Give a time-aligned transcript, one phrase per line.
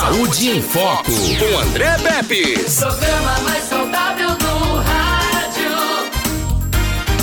[0.00, 2.54] Saúde em Foco, com André Pepe.
[2.74, 5.70] Programa mais saudável do rádio.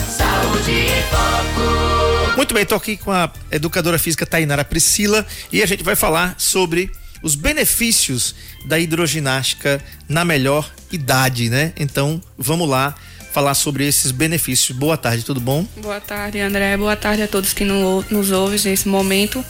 [0.08, 2.38] Saúde em Foco.
[2.38, 6.36] Muito bem, tô aqui com a educadora física Tainara Priscila e a gente vai falar
[6.38, 6.92] sobre
[7.24, 8.36] os benefícios
[8.68, 11.74] da hidroginástica na melhor idade, né?
[11.78, 12.94] Então, vamos lá
[13.38, 14.76] falar sobre esses benefícios.
[14.76, 15.64] Boa tarde, tudo bom?
[15.78, 16.76] Boa tarde, André.
[16.76, 19.46] Boa tarde a todos que nos ouvem nesse momento.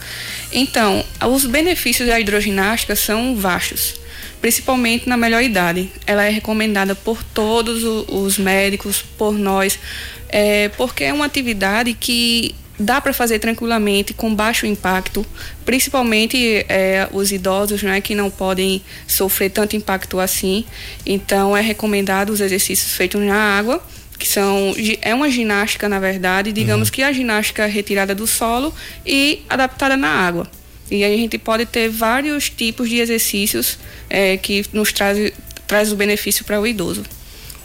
[0.51, 3.95] Então, os benefícios da hidroginástica são vastos,
[4.41, 5.89] principalmente na melhor idade.
[6.05, 9.79] Ela é recomendada por todos os médicos, por nós,
[10.27, 15.25] é, porque é uma atividade que dá para fazer tranquilamente com baixo impacto,
[15.65, 20.65] principalmente é, os idosos, né, que não podem sofrer tanto impacto assim.
[21.05, 23.83] Então é recomendado os exercícios feitos na água,
[24.17, 26.93] que são é uma ginástica na verdade, digamos uhum.
[26.93, 28.73] que a ginástica retirada do solo
[29.05, 30.47] e adaptada na água.
[30.89, 33.77] E aí a gente pode ter vários tipos de exercícios
[34.09, 35.33] é, que nos traz
[35.67, 37.03] traz o benefício para o idoso.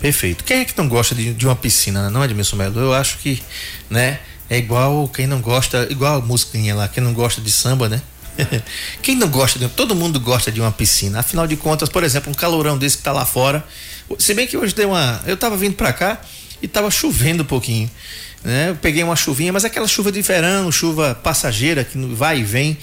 [0.01, 0.43] Perfeito.
[0.43, 2.81] Quem é que não gosta de, de uma piscina, não é, Edmilson Melo?
[2.81, 3.41] Eu acho que,
[3.89, 4.19] né,
[4.53, 8.03] é igual quem não gosta, igual a musiquinha lá, quem não gosta de samba, né?
[9.01, 9.67] quem não gosta de.
[9.69, 11.21] Todo mundo gosta de uma piscina.
[11.21, 13.65] Afinal de contas, por exemplo, um calorão desse que tá lá fora.
[14.19, 15.23] Se bem que hoje deu uma.
[15.27, 16.21] Eu tava vindo para cá
[16.61, 17.91] e tava chovendo um pouquinho.
[18.45, 18.69] Né?
[18.69, 22.77] Eu peguei uma chuvinha, mas aquela chuva de verão, chuva passageira que vai e vem,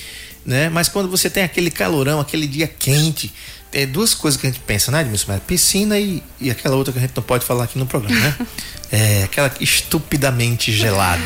[0.44, 0.70] né?
[0.70, 3.32] Mas quando você tem aquele calorão, aquele dia quente,
[3.72, 5.38] é duas coisas que a gente pensa, né, Edmilson?
[5.40, 8.36] Piscina e, e aquela outra que a gente não pode falar aqui no programa, né?
[8.92, 11.22] É, aquela estupidamente gelada.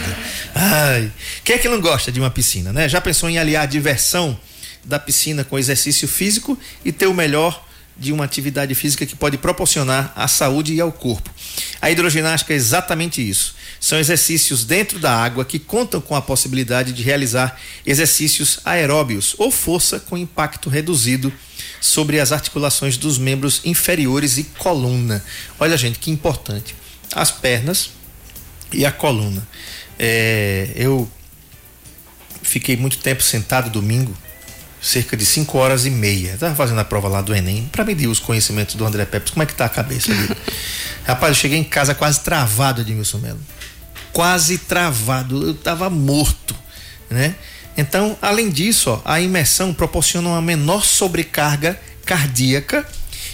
[0.53, 1.09] Ai,
[1.45, 2.89] quem é que não gosta de uma piscina, né?
[2.89, 4.37] Já pensou em aliar a diversão
[4.83, 7.65] da piscina com exercício físico e ter o melhor
[7.97, 11.29] de uma atividade física que pode proporcionar à saúde e ao corpo.
[11.81, 13.55] A hidroginástica é exatamente isso.
[13.79, 19.51] São exercícios dentro da água que contam com a possibilidade de realizar exercícios aeróbios ou
[19.51, 21.31] força com impacto reduzido
[21.83, 25.21] sobre as articulações dos membros inferiores e coluna.
[25.59, 26.73] Olha, gente, que importante
[27.13, 27.89] as pernas
[28.71, 29.45] e a coluna.
[29.99, 31.11] É, eu
[32.41, 34.15] fiquei muito tempo sentado domingo,
[34.81, 36.35] cerca de 5 horas e meia.
[36.35, 39.33] Estava fazendo a prova lá do Enem para medir os conhecimentos do André Pepe.
[39.33, 40.37] Como é que tá a cabeça dele?
[41.03, 43.41] Rapaz, eu cheguei em casa quase travado, Edmilson Melo.
[44.13, 45.47] Quase travado.
[45.47, 46.55] Eu estava morto,
[47.09, 47.35] né?
[47.75, 52.87] Então, além disso, ó, a imersão proporciona uma menor sobrecarga cardíaca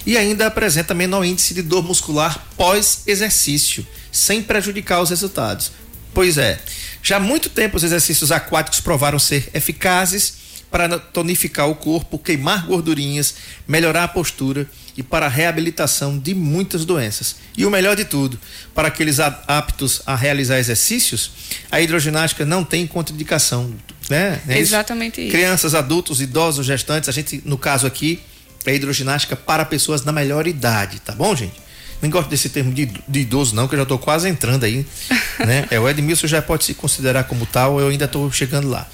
[0.05, 5.72] e ainda apresenta menor índice de dor muscular pós-exercício, sem prejudicar os resultados.
[6.13, 6.59] Pois é,
[7.03, 10.39] já há muito tempo os exercícios aquáticos provaram ser eficazes
[10.71, 13.35] para tonificar o corpo, queimar gordurinhas,
[13.67, 17.38] melhorar a postura e para a reabilitação de muitas doenças.
[17.57, 18.39] E o melhor de tudo,
[18.73, 21.31] para aqueles aptos a realizar exercícios,
[21.71, 23.73] a hidroginástica não tem contraindicação,
[24.09, 24.42] né?
[24.47, 25.31] É Exatamente isso?
[25.31, 28.20] Crianças, adultos, idosos, gestantes, a gente, no caso aqui,
[28.66, 31.53] é hidroginástica para pessoas na melhor idade, tá bom, gente?
[32.02, 34.86] Nem gosto desse termo de, de idoso, não, que eu já estou quase entrando aí.
[35.46, 35.66] né?
[35.69, 38.88] É, o Edmilson já pode se considerar como tal, eu ainda estou chegando lá.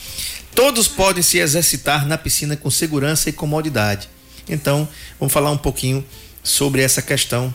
[0.53, 4.09] Todos podem se exercitar na piscina com segurança e comodidade.
[4.47, 4.87] Então,
[5.19, 6.05] vamos falar um pouquinho
[6.43, 7.53] sobre essa questão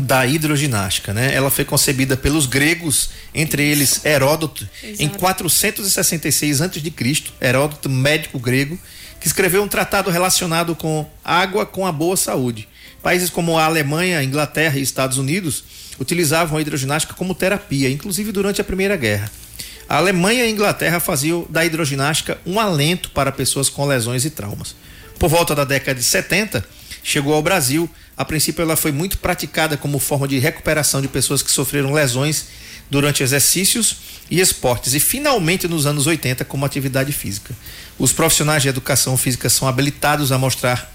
[0.00, 1.34] da hidroginástica, né?
[1.34, 5.02] Ela foi concebida pelos gregos, entre eles Heródoto, Exato.
[5.02, 8.78] em 466 a.C., Heródoto, médico grego,
[9.20, 12.68] que escreveu um tratado relacionado com água com a boa saúde.
[13.02, 15.64] Países como a Alemanha, Inglaterra e Estados Unidos
[15.98, 19.30] utilizavam a hidroginástica como terapia, inclusive durante a Primeira Guerra.
[19.88, 24.30] A Alemanha e a Inglaterra faziam da hidroginástica um alento para pessoas com lesões e
[24.30, 24.74] traumas.
[25.18, 26.64] Por volta da década de 70,
[27.02, 27.88] chegou ao Brasil.
[28.16, 32.46] A princípio, ela foi muito praticada como forma de recuperação de pessoas que sofreram lesões
[32.90, 33.96] durante exercícios
[34.30, 37.54] e esportes e finalmente nos anos 80 como atividade física.
[37.98, 40.90] Os profissionais de educação física são habilitados a mostrar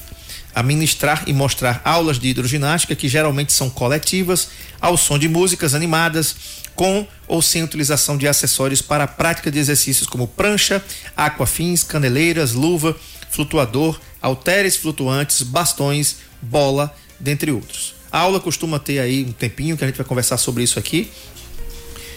[0.53, 4.47] a ministrar e mostrar aulas de hidroginástica que geralmente são coletivas,
[4.79, 6.33] ao som de músicas animadas,
[6.73, 10.81] com ou sem utilização de acessórios para a prática de exercícios como prancha,
[11.15, 12.95] aquafins, caneleiras, luva,
[13.29, 17.93] flutuador, halteres flutuantes, bastões, bola, dentre outros.
[18.11, 21.11] A aula costuma ter aí um tempinho que a gente vai conversar sobre isso aqui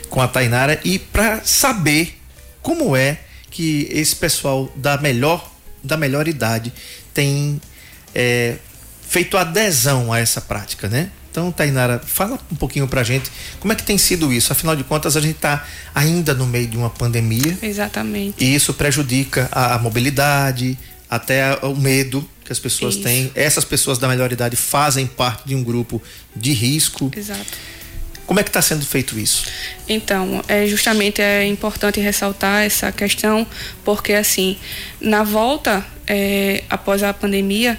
[0.09, 2.19] com a Tainara e para saber
[2.63, 3.19] como é
[3.51, 5.53] que esse pessoal da melhor
[5.85, 6.73] da melhor idade
[7.13, 7.61] tem
[8.15, 8.57] é,
[9.07, 11.11] feito adesão a essa prática, né?
[11.31, 13.31] Então, Tainara, fala um pouquinho pra gente
[13.61, 14.51] como é que tem sido isso.
[14.51, 15.65] Afinal de contas, a gente está
[15.95, 17.57] ainda no meio de uma pandemia.
[17.63, 18.43] Exatamente.
[18.43, 20.77] E isso prejudica a, a mobilidade,
[21.09, 23.03] até o medo que as pessoas isso.
[23.03, 23.31] têm.
[23.35, 26.03] Essas pessoas da melhor idade fazem parte de um grupo
[26.35, 27.11] de risco.
[27.17, 27.45] Exato
[28.27, 29.45] Como é que está sendo feito isso?
[29.89, 33.47] Então, é justamente é importante ressaltar essa questão,
[33.85, 34.57] porque assim,
[35.01, 37.79] na volta é, após a pandemia,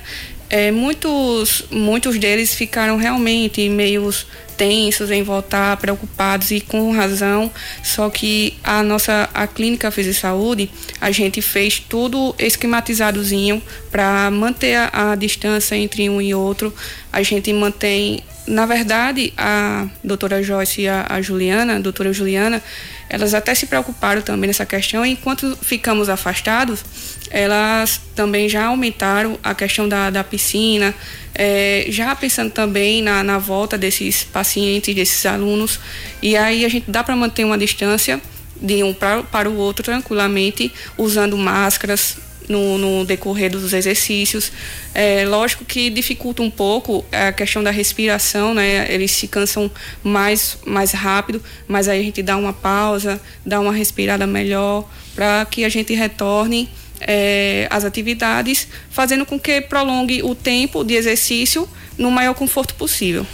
[0.50, 4.12] é, muitos, muitos deles ficaram realmente meio
[4.60, 7.50] tensos em voltar, preocupados e com razão.
[7.82, 10.70] Só que a nossa a clínica Fiz Saúde,
[11.00, 16.74] a gente fez tudo esquematizadozinho para manter a, a distância entre um e outro.
[17.12, 22.64] A gente mantém na verdade, a doutora Joyce e a, a, Juliana, a doutora Juliana,
[23.08, 25.06] elas até se preocuparam também nessa questão.
[25.06, 26.84] Enquanto ficamos afastados,
[27.30, 30.96] elas também já aumentaram a questão da, da piscina,
[31.42, 35.80] é, já pensando também na, na volta desses pacientes, desses alunos.
[36.22, 38.22] E aí a gente dá para manter uma distância
[38.62, 42.18] de um pra, para o outro tranquilamente, usando máscaras,
[42.50, 44.52] no, no decorrer dos exercícios.
[44.94, 48.92] É, lógico que dificulta um pouco a questão da respiração, né?
[48.92, 49.72] Eles se cansam
[50.04, 55.46] mais, mais rápido, mas aí a gente dá uma pausa, dá uma respirada melhor para
[55.46, 56.68] que a gente retorne
[57.02, 61.68] é, as atividades, fazendo com que prolongue o tempo de exercício
[61.98, 63.26] no maior conforto possível.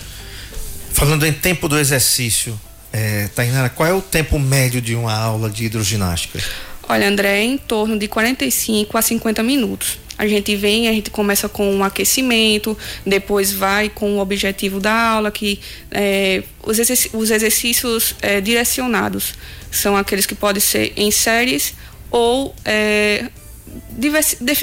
[0.91, 2.59] Falando em tempo do exercício,
[2.91, 6.39] é, Tainara, qual é o tempo médio de uma aula de hidroginástica?
[6.87, 9.99] Olha, André, é em torno de 45 a 50 minutos.
[10.17, 14.93] A gente vem, a gente começa com um aquecimento, depois vai com o objetivo da
[14.93, 15.59] aula, que
[15.91, 16.77] é, os,
[17.13, 19.33] os, exercícios é, direcionados
[19.69, 21.73] são aqueles que podem ser em séries
[22.09, 23.25] ou é,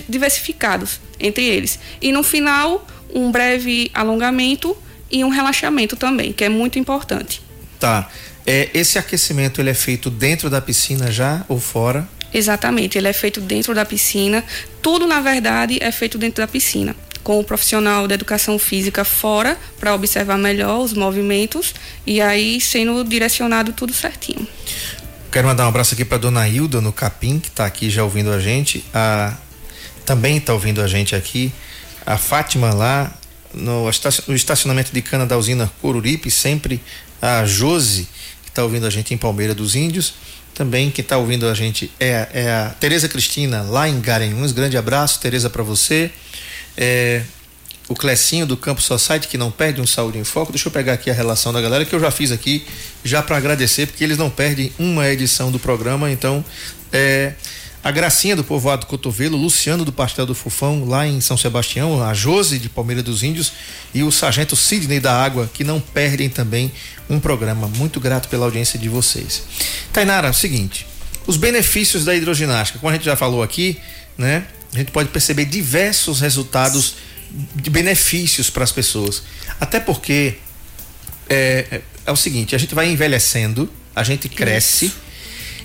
[0.09, 1.79] diversificados entre eles.
[2.01, 4.77] E no final, um breve alongamento
[5.11, 7.43] e um relaxamento também, que é muito importante.
[7.79, 8.09] Tá.
[8.47, 12.09] É, esse aquecimento ele é feito dentro da piscina já ou fora?
[12.35, 14.43] Exatamente, ele é feito dentro da piscina.
[14.81, 16.97] Tudo, na verdade, é feito dentro da piscina.
[17.23, 21.75] Com o profissional da educação física fora para observar melhor os movimentos
[22.07, 24.47] e aí sendo direcionado tudo certinho.
[25.33, 28.31] Quero mandar um abraço aqui para dona Hilda no Capim, que está aqui já ouvindo
[28.31, 28.85] a gente.
[28.93, 29.35] A,
[30.05, 31.51] também está ouvindo a gente aqui.
[32.05, 33.11] A Fátima lá
[33.55, 36.83] no, no estacionamento de cana da usina Coruripe, sempre
[37.23, 38.07] a Jose
[38.47, 40.13] está ouvindo a gente em Palmeira dos Índios.
[40.55, 44.53] Também quem está ouvindo a gente é, é a Tereza Cristina, lá em Garanhuns.
[44.53, 46.11] Grande abraço, Tereza, para você.
[46.77, 47.23] É,
[47.93, 50.51] o Clecinho do Campo Society, que não perde um Saúde em Foco.
[50.51, 52.65] Deixa eu pegar aqui a relação da galera que eu já fiz aqui,
[53.05, 56.11] já para agradecer, porque eles não perdem uma edição do programa.
[56.11, 56.43] Então,
[56.91, 57.35] é,
[57.85, 62.15] a Gracinha do Povoado Cotovelo, Luciano do Pastel do Fufão, lá em São Sebastião, a
[62.15, 63.53] Jose de Palmeira dos Índios
[63.93, 66.73] e o Sargento Sidney da Água, que não perdem também
[67.11, 67.69] um programa.
[67.77, 69.43] Muito grato pela audiência de vocês.
[69.93, 70.87] Tainara, é o seguinte:
[71.27, 73.77] os benefícios da hidroginástica, como a gente já falou aqui,
[74.17, 74.47] né?
[74.73, 76.95] A gente pode perceber diversos resultados
[77.55, 79.23] de benefícios para as pessoas.
[79.61, 80.35] Até porque
[81.29, 84.87] é, é, é o seguinte, a gente vai envelhecendo, a gente cresce.
[84.87, 85.13] Isso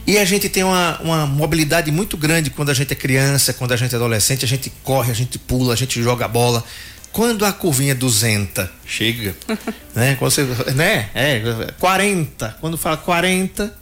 [0.07, 3.73] e a gente tem uma, uma mobilidade muito grande quando a gente é criança, quando
[3.73, 6.63] a gente é adolescente, a gente corre, a gente pula, a gente joga bola.
[7.11, 9.35] Quando a curvinha é 200 chega,
[9.93, 10.15] né?
[10.17, 10.43] Quando você,
[10.75, 11.09] né?
[11.13, 11.41] É,
[11.77, 12.57] 40.
[12.61, 13.77] Quando fala 40,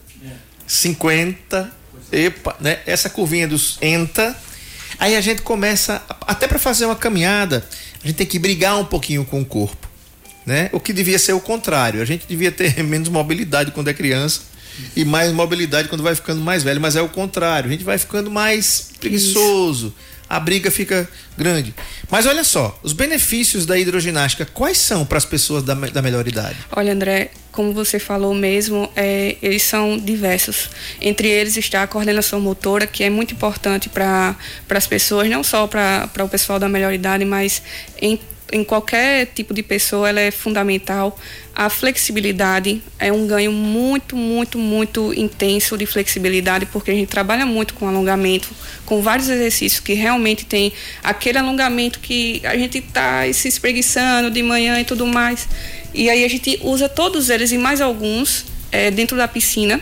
[0.65, 1.71] 50,
[2.11, 2.79] epa, né?
[2.87, 4.35] Essa curvinha dos enta,
[4.99, 7.67] aí a gente começa até para fazer uma caminhada,
[8.03, 9.87] a gente tem que brigar um pouquinho com o corpo,
[10.45, 10.69] né?
[10.71, 12.01] O que devia ser o contrário.
[12.01, 14.41] A gente devia ter menos mobilidade quando é criança
[14.95, 17.97] e mais mobilidade quando vai ficando mais velho, mas é o contrário, a gente vai
[17.97, 19.93] ficando mais preguiçoso.
[20.27, 21.07] A briga fica
[21.37, 21.73] grande.
[22.09, 26.27] Mas olha só, os benefícios da hidroginástica, quais são para as pessoas da, da melhor
[26.27, 26.57] idade?
[26.71, 30.69] Olha, André, como você falou mesmo, é, eles são diversos.
[31.01, 34.35] Entre eles está a coordenação motora, que é muito importante para
[34.69, 37.63] as pessoas, não só para o pessoal da melhor idade, mas
[38.01, 38.19] em
[38.51, 41.17] em qualquer tipo de pessoa ela é fundamental.
[41.53, 47.45] A flexibilidade é um ganho muito, muito, muito intenso de flexibilidade, porque a gente trabalha
[47.45, 48.49] muito com alongamento,
[48.85, 50.71] com vários exercícios que realmente tem
[51.03, 55.47] aquele alongamento que a gente está se espreguiçando de manhã e tudo mais.
[55.95, 59.79] E aí a gente usa todos eles e mais alguns é, dentro da piscina.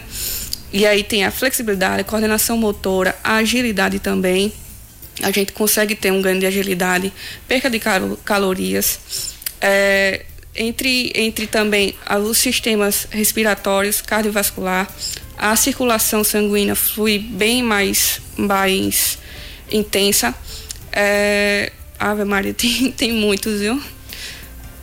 [0.71, 4.51] E aí tem a flexibilidade, a coordenação motora, a agilidade também
[5.21, 7.13] a gente consegue ter um ganho de agilidade,
[7.47, 7.79] perca de
[8.23, 8.99] calorias,
[9.61, 11.93] é, entre, entre também
[12.27, 14.89] os sistemas respiratórios, cardiovascular,
[15.37, 19.17] a circulação sanguínea flui bem mais, mais
[19.71, 20.33] intensa.
[20.91, 23.81] É, Ave Maria, tem, tem muitos, viu?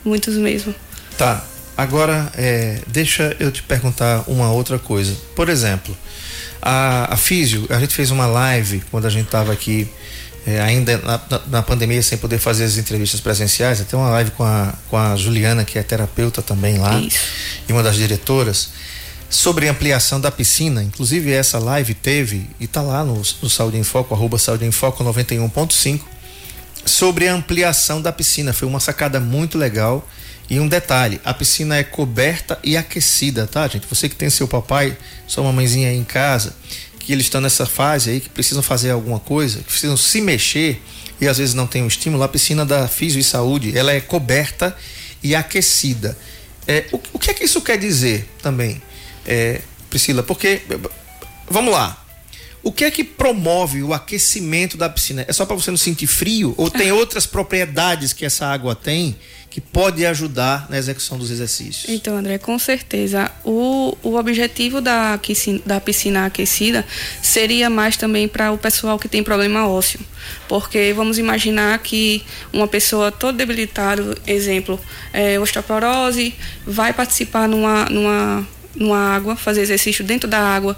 [0.03, 0.73] Muitos mesmo.
[1.21, 1.43] Tá.
[1.77, 5.15] Agora, é, deixa eu te perguntar uma outra coisa.
[5.35, 5.95] Por exemplo,
[6.59, 9.87] a, a Físio, a gente fez uma live quando a gente estava aqui
[10.47, 14.43] é, ainda na, na, pandemia sem poder fazer as entrevistas presenciais, até uma live com
[14.43, 17.19] a, com a Juliana, que é terapeuta também lá, Isso.
[17.69, 18.69] e uma das diretoras,
[19.29, 20.81] sobre ampliação da piscina.
[20.81, 24.71] Inclusive essa live teve, e está lá no, no Saúde em Foco, arroba Saúde em
[24.71, 26.01] Foco 91.5,
[26.83, 28.53] sobre a ampliação da piscina.
[28.53, 30.03] Foi uma sacada muito legal.
[30.49, 33.87] E um detalhe, a piscina é coberta e aquecida, tá, gente?
[33.87, 36.53] Você que tem seu papai, sua mamãezinha aí em casa,
[36.99, 40.81] que eles estão nessa fase aí, que precisam fazer alguma coisa, que precisam se mexer
[41.21, 44.01] e às vezes não tem um estímulo, a piscina da Fisio e Saúde, ela é
[44.01, 44.75] coberta
[45.23, 46.17] e aquecida.
[46.67, 48.81] É, o, o que é que isso quer dizer também,
[49.25, 50.23] é, Priscila?
[50.23, 50.61] Porque,
[51.47, 52.03] vamos lá,
[52.63, 55.25] o que é que promove o aquecimento da piscina?
[55.27, 56.53] É só para você não sentir frio?
[56.57, 59.15] Ou tem outras propriedades que essa água tem
[59.51, 61.89] que pode ajudar na execução dos exercícios?
[61.89, 63.29] Então, André, com certeza.
[63.43, 65.19] O, o objetivo da,
[65.65, 66.85] da piscina aquecida
[67.21, 69.99] seria mais também para o pessoal que tem problema ósseo.
[70.47, 74.79] Porque vamos imaginar que uma pessoa toda debilitada, exemplo,
[75.11, 76.33] é, osteoporose,
[76.65, 80.77] vai participar numa, numa numa água, fazer exercício dentro da água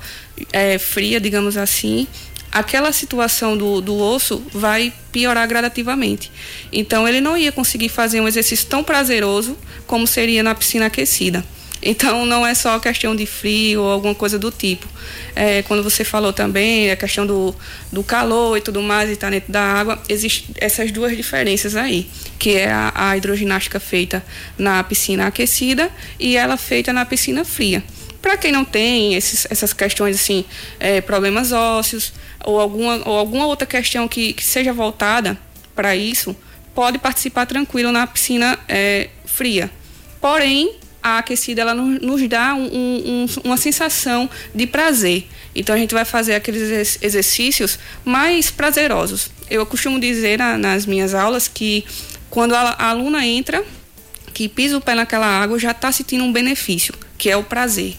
[0.52, 2.08] é, fria, digamos assim,
[2.54, 6.32] aquela situação do, do osso vai piorar gradativamente.
[6.72, 9.58] Então ele não ia conseguir fazer um exercício tão prazeroso
[9.88, 11.44] como seria na piscina aquecida.
[11.86, 14.88] Então não é só questão de frio ou alguma coisa do tipo.
[15.36, 17.54] É, quando você falou também a questão do,
[17.92, 21.76] do calor e tudo mais e estar tá dentro da água, existem essas duas diferenças
[21.76, 22.08] aí,
[22.40, 24.24] que é a, a hidroginástica feita
[24.58, 27.84] na piscina aquecida e ela feita na piscina fria.
[28.24, 30.46] Para quem não tem esses, essas questões assim,
[30.80, 32.14] é, problemas ósseos
[32.46, 35.38] ou alguma, ou alguma outra questão que, que seja voltada
[35.76, 36.34] para isso,
[36.74, 39.70] pode participar tranquilo na piscina é, fria.
[40.22, 45.28] Porém, a aquecida ela nos dá um, um, uma sensação de prazer.
[45.54, 49.32] Então a gente vai fazer aqueles exercícios mais prazerosos.
[49.50, 51.84] Eu costumo dizer na, nas minhas aulas que
[52.30, 53.66] quando a, a aluna entra,
[54.34, 57.98] que pisa o pé naquela água, já está sentindo um benefício, que é o prazer.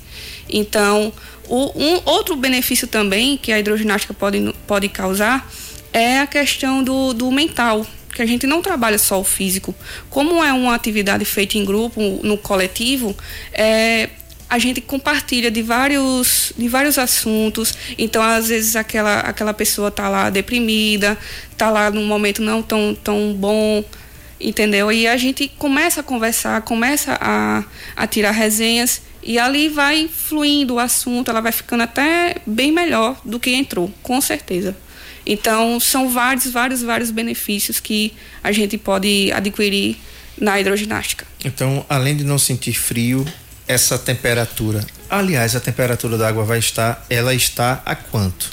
[0.48, 1.12] Então,
[1.48, 5.50] o, um outro benefício também que a hidroginástica pode, pode causar
[5.92, 9.74] é a questão do, do mental que a gente não trabalha só o físico.
[10.08, 13.14] Como é uma atividade feita em grupo, no coletivo,
[13.52, 14.08] é,
[14.48, 17.74] a gente compartilha de vários, de vários assuntos.
[17.98, 21.18] Então, às vezes, aquela, aquela pessoa está lá deprimida,
[21.50, 23.84] está lá num momento não tão, tão bom,
[24.40, 24.92] entendeu?
[24.92, 27.64] E a gente começa a conversar, começa a,
[27.96, 33.20] a tirar resenhas e ali vai fluindo o assunto, ela vai ficando até bem melhor
[33.24, 34.76] do que entrou, com certeza.
[35.26, 38.12] Então, são vários, vários, vários benefícios que
[38.42, 39.96] a gente pode adquirir
[40.38, 41.26] na hidroginástica.
[41.44, 43.24] Então, além de não sentir frio,
[43.66, 48.50] essa temperatura, aliás, a temperatura da água vai estar, ela está a quanto?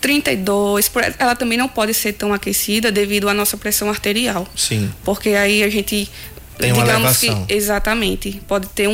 [0.00, 4.46] 32, ela também não pode ser tão aquecida devido à nossa pressão arterial.
[4.54, 4.92] Sim.
[5.02, 6.10] Porque aí a gente
[6.58, 7.46] tem uma digamos elevação.
[7.46, 8.92] que exatamente pode ter um,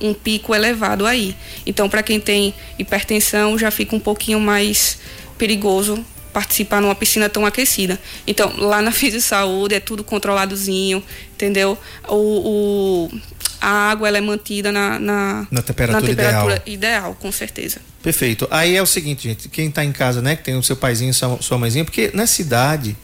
[0.00, 1.34] um, um pico elevado aí.
[1.64, 4.98] Então, para quem tem hipertensão, já fica um pouquinho mais
[5.38, 8.00] perigoso participar numa piscina tão aquecida.
[8.26, 11.02] Então, lá na Fisio Saúde é tudo controladozinho,
[11.34, 11.78] entendeu?
[12.08, 13.20] O, o
[13.60, 17.02] a água ela é mantida na, na, na temperatura, na temperatura ideal.
[17.04, 17.16] ideal.
[17.20, 17.80] com certeza.
[18.02, 18.48] Perfeito.
[18.50, 21.14] Aí é o seguinte, gente, quem está em casa, né, que tem o seu paizinho,
[21.14, 22.96] sua, sua mãezinha, porque na cidade,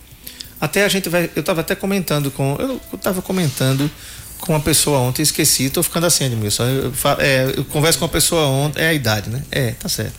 [0.61, 3.91] até a gente vai, eu estava até comentando com, eu estava comentando
[4.41, 6.65] com uma pessoa ontem, esqueci, estou ficando assim, Edmilson.
[6.65, 9.43] Eu, é, eu converso com uma pessoa ontem, é a idade, né?
[9.51, 10.15] É, tá certo.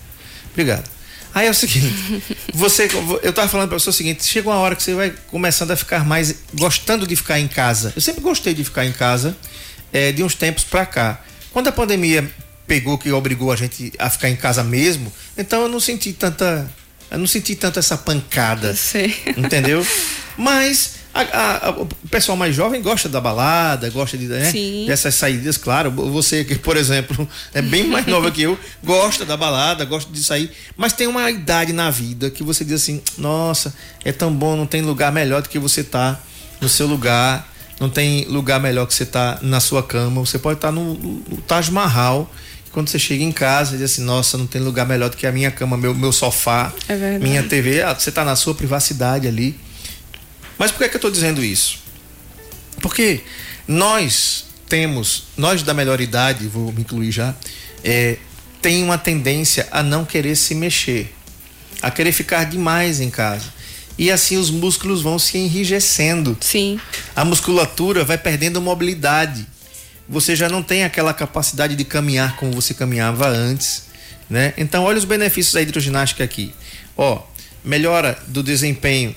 [0.52, 0.90] Obrigado.
[1.34, 2.90] Aí é o seguinte, você,
[3.22, 5.76] eu tava falando para você o seguinte, chega uma hora que você vai começando a
[5.76, 7.94] ficar mais gostando de ficar em casa.
[7.96, 9.38] Eu sempre gostei de ficar em casa,
[9.94, 11.22] é, de uns tempos para cá.
[11.52, 12.30] Quando a pandemia
[12.66, 16.70] pegou que obrigou a gente a ficar em casa mesmo, então eu não senti tanta,
[17.12, 18.76] eu não senti tanto essa pancada,
[19.38, 19.86] entendeu?
[20.38, 24.52] Mas a, a, a, o pessoal mais jovem gosta da balada, gosta de, né,
[24.86, 25.92] dessas saídas, claro.
[25.92, 30.24] Você que, por exemplo, é bem mais nova que eu, gosta da balada, gosta de
[30.24, 33.74] sair, mas tem uma idade na vida que você diz assim: nossa,
[34.06, 36.20] é tão bom, não tem lugar melhor do que você tá
[36.62, 40.22] no seu lugar, não tem lugar melhor que você tá na sua cama.
[40.22, 42.32] Você pode estar tá no, no Taj Mahal.
[42.80, 45.32] Quando você chega em casa, diz assim: Nossa, não tem lugar melhor do que a
[45.32, 47.82] minha cama, meu, meu sofá, é minha TV.
[47.82, 49.60] Ah, você está na sua privacidade ali
[50.60, 51.80] mas por que, é que eu estou dizendo isso?
[52.82, 53.22] Porque
[53.66, 57.34] nós temos, nós da melhor idade, vou me incluir já,
[57.82, 58.18] é,
[58.62, 61.16] tem uma tendência a não querer se mexer,
[61.82, 63.46] a querer ficar demais em casa.
[63.98, 66.38] E assim os músculos vão se enrijecendo.
[66.42, 66.78] Sim.
[67.16, 69.48] A musculatura vai perdendo mobilidade.
[70.10, 73.84] Você já não tem aquela capacidade de caminhar como você caminhava antes,
[74.28, 74.54] né?
[74.58, 76.52] Então olha os benefícios da hidroginástica aqui.
[76.98, 77.22] Ó,
[77.64, 79.16] melhora do desempenho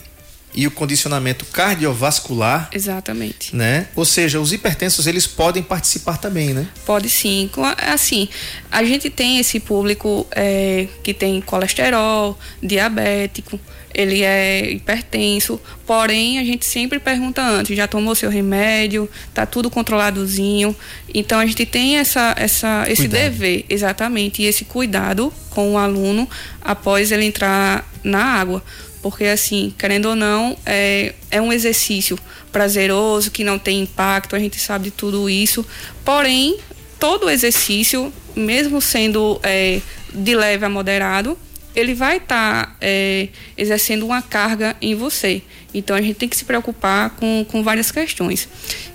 [0.54, 2.68] e o condicionamento cardiovascular.
[2.72, 3.54] Exatamente.
[3.56, 3.88] Né?
[3.96, 6.66] Ou seja, os hipertensos eles podem participar também, né?
[6.84, 7.50] Pode sim.
[7.78, 8.28] Assim,
[8.70, 13.58] a gente tem esse público é, que tem colesterol, diabético,
[13.94, 19.70] ele é hipertenso, porém a gente sempre pergunta antes, já tomou seu remédio, tá tudo
[19.70, 20.74] controladozinho.
[21.12, 23.22] Então a gente tem essa, essa, esse cuidado.
[23.22, 26.28] dever, exatamente, e esse cuidado com o aluno
[26.60, 28.62] após ele entrar na água.
[29.02, 32.16] Porque assim, querendo ou não, é, é um exercício
[32.52, 35.66] prazeroso, que não tem impacto, a gente sabe de tudo isso.
[36.04, 36.56] Porém,
[37.00, 39.80] todo exercício, mesmo sendo é,
[40.14, 41.36] de leve a moderado,
[41.74, 45.42] ele vai estar tá, é, exercendo uma carga em você.
[45.74, 48.48] Então a gente tem que se preocupar com, com várias questões.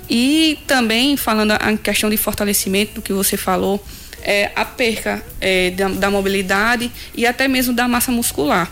[0.09, 3.83] E também, falando a questão de fortalecimento do que você falou,
[4.21, 8.71] é, a perca é, da, da, mobilidade e até mesmo da massa muscular.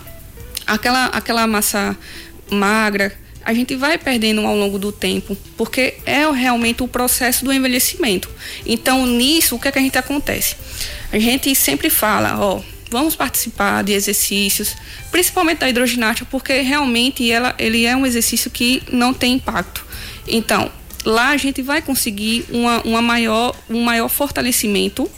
[0.65, 1.97] Aquela, aquela massa
[2.49, 7.53] magra, a gente vai perdendo ao longo do tempo, porque é realmente o processo do
[7.53, 8.29] envelhecimento.
[8.65, 10.55] Então, nisso, o que é que a gente acontece?
[11.11, 14.75] A gente sempre fala, ó, vamos participar de exercícios,
[15.11, 19.85] principalmente da hidroginástica, porque realmente ela, ele é um exercício que não tem impacto.
[20.27, 20.71] Então,
[21.03, 25.09] lá a gente vai conseguir uma, uma maior, um maior fortalecimento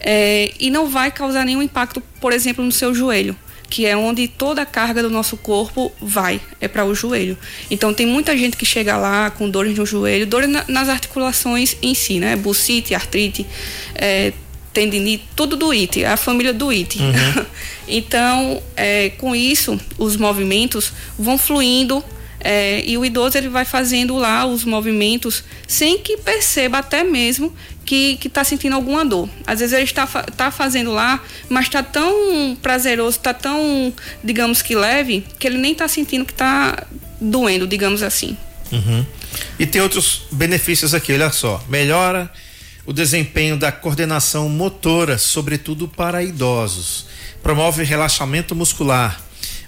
[0.00, 3.36] é, e não vai causar nenhum impacto, por exemplo, no seu joelho
[3.70, 7.38] que é onde toda a carga do nosso corpo vai, é para o joelho.
[7.70, 11.76] Então tem muita gente que chega lá com dores no joelho, dores na, nas articulações
[11.80, 12.34] em si, né?
[12.34, 13.46] Bucite, artrite,
[13.94, 14.32] é,
[14.72, 16.98] tendinite, tudo do IT, a família do IT.
[16.98, 17.46] Uhum.
[17.88, 22.04] então, é, com isso, os movimentos vão fluindo
[22.42, 27.54] é, e o idoso ele vai fazendo lá os movimentos sem que perceba até mesmo
[27.84, 29.28] que está sentindo alguma dor.
[29.46, 34.74] Às vezes ele está tá fazendo lá, mas está tão prazeroso, está tão, digamos que
[34.74, 36.86] leve, que ele nem está sentindo que está
[37.20, 38.36] doendo, digamos assim.
[38.70, 39.04] Uhum.
[39.58, 41.62] E tem outros benefícios aqui, olha só.
[41.68, 42.30] Melhora
[42.86, 47.06] o desempenho da coordenação motora, sobretudo para idosos.
[47.42, 49.20] Promove relaxamento muscular,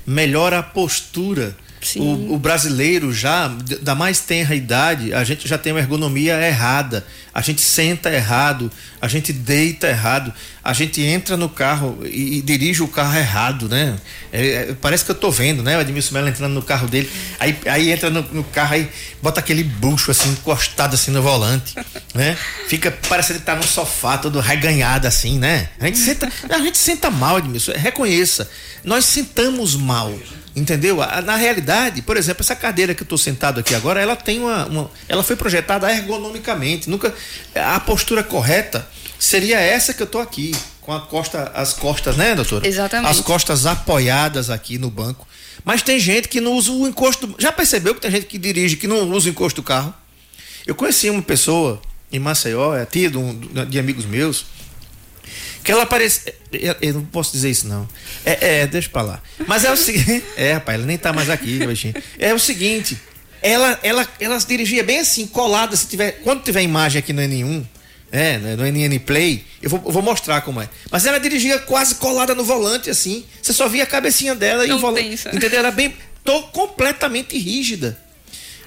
[0.06, 1.56] melhora a postura.
[1.96, 3.48] O, o, brasileiro já,
[3.80, 7.04] da mais tenra idade, a gente já tem uma ergonomia errada.
[7.34, 12.42] A gente senta errado, a gente deita errado, a gente entra no carro e, e
[12.42, 13.96] dirige o carro errado, né?
[14.30, 15.76] É, é, parece que eu tô vendo, né?
[15.76, 18.88] O Edmilson Mello entrando no carro dele, aí, aí entra no, no, carro, aí
[19.22, 21.74] bota aquele bucho assim, encostado assim no volante,
[22.14, 22.36] né?
[22.68, 25.70] Fica, parece que ele tá no sofá, todo reganhado assim, né?
[25.80, 28.48] A gente senta, a gente senta mal, Edmilson, reconheça.
[28.84, 30.12] Nós sentamos mal
[30.54, 30.98] Entendeu?
[31.24, 34.66] Na realidade, por exemplo, essa cadeira que eu estou sentado aqui agora, ela tem uma,
[34.66, 36.90] uma, Ela foi projetada ergonomicamente.
[36.90, 37.14] Nunca.
[37.54, 38.86] A postura correta
[39.18, 40.54] seria essa que eu estou aqui.
[40.82, 42.66] Com a costa, as costas, né, doutora?
[42.66, 43.08] Exatamente.
[43.08, 45.26] As costas apoiadas aqui no banco.
[45.64, 47.34] Mas tem gente que não usa o encosto.
[47.38, 49.94] Já percebeu que tem gente que dirige que não usa o encosto do carro?
[50.66, 51.80] Eu conheci uma pessoa
[52.12, 53.38] em Maceió, é tia de, um,
[53.68, 54.44] de amigos meus
[55.62, 56.34] que ela parece.
[56.52, 57.88] Eu, eu, não posso dizer isso, não.
[58.24, 59.22] É, é, deixa pra lá.
[59.46, 60.22] Mas é o seguinte.
[60.36, 61.94] É, rapaz, ela nem tá mais aqui, baixinho.
[62.18, 62.98] É o seguinte.
[63.40, 65.76] Ela, ela, ela dirigia bem assim, colada.
[65.76, 67.64] Se tiver, quando tiver imagem aqui no N1,
[68.10, 70.68] é, né, no NN Play, eu vou, eu vou, mostrar como é.
[70.90, 73.24] Mas ela dirigia quase colada no volante, assim.
[73.40, 75.28] Você só via a cabecinha dela não e o volante.
[75.28, 75.58] Entendeu?
[75.58, 75.94] Era bem.
[76.24, 77.98] Tô completamente rígida.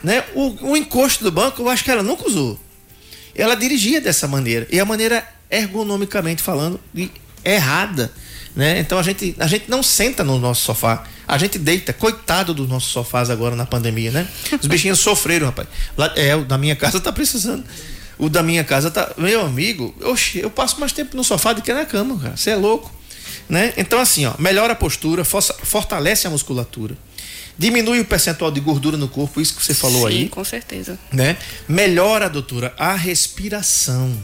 [0.04, 0.24] Né?
[0.34, 2.60] O, o encosto do banco, eu acho que ela nunca usou.
[3.36, 4.68] Ela dirigia dessa maneira.
[4.72, 6.80] E a maneira ergonomicamente falando,
[7.44, 8.12] errada.
[8.56, 8.80] Né?
[8.80, 11.92] Então a gente, a gente não senta no nosso sofá, a gente deita.
[11.92, 14.28] Coitado dos nossos sofás agora na pandemia, né?
[14.62, 15.68] Os bichinhos sofreram, rapaz.
[15.98, 17.64] Lá, é, o da minha casa tá precisando.
[18.18, 19.12] O da minha casa tá.
[19.18, 22.38] Meu amigo, oxe, eu passo mais tempo no sofá do que na cama, cara.
[22.38, 22.94] Você é louco.
[23.50, 23.74] Né?
[23.78, 26.98] Então, assim, ó, melhora a postura, fortalece a musculatura,
[27.58, 30.30] diminui o percentual de gordura no corpo, isso que você falou Sim, aí.
[30.30, 30.98] com certeza.
[31.12, 31.38] Né?
[31.68, 34.18] Melhora, doutora, a respiração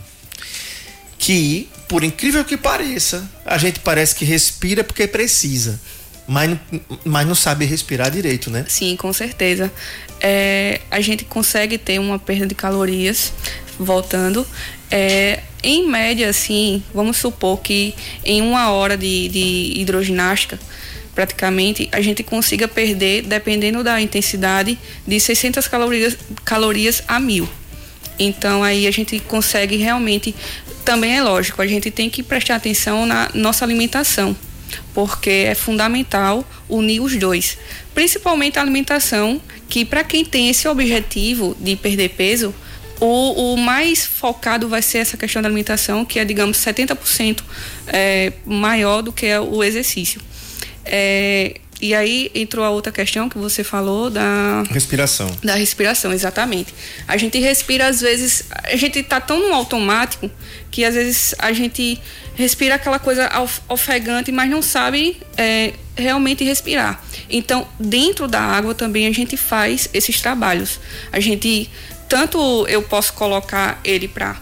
[1.21, 5.79] que, por incrível que pareça, a gente parece que respira porque precisa,
[6.27, 6.57] mas,
[7.05, 8.65] mas não sabe respirar direito, né?
[8.67, 9.71] Sim, com certeza.
[10.19, 13.31] É, a gente consegue ter uma perda de calorias,
[13.77, 14.47] voltando.
[14.89, 17.93] É, em média, assim, vamos supor que
[18.25, 20.59] em uma hora de, de hidroginástica,
[21.13, 27.47] praticamente, a gente consiga perder, dependendo da intensidade, de 600 calorias, calorias a mil.
[28.23, 30.35] Então aí a gente consegue realmente
[30.85, 34.35] também é lógico, a gente tem que prestar atenção na nossa alimentação,
[34.93, 37.57] porque é fundamental unir os dois,
[37.93, 42.53] principalmente a alimentação, que para quem tem esse objetivo de perder peso,
[42.99, 47.41] o, o, mais focado vai ser essa questão da alimentação, que é, digamos, 70%
[47.87, 50.21] é, maior do que o exercício.
[50.85, 55.35] É, E aí entrou a outra questão que você falou da respiração.
[55.43, 56.73] Da respiração, exatamente.
[57.07, 60.29] A gente respira às vezes, a gente tá tão no automático
[60.69, 61.99] que às vezes a gente
[62.35, 63.27] respira aquela coisa
[63.67, 67.03] ofegante, mas não sabe é, realmente respirar.
[67.27, 70.79] Então, dentro da água também a gente faz esses trabalhos.
[71.11, 71.67] A gente
[72.07, 74.37] tanto eu posso colocar ele para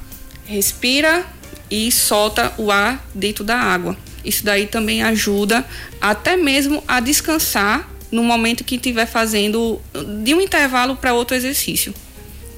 [0.45, 1.25] respira
[1.69, 3.95] e solta o ar dentro da água.
[4.23, 5.65] Isso daí também ajuda
[6.01, 9.79] até mesmo a descansar no momento que estiver fazendo
[10.23, 11.93] de um intervalo para outro exercício.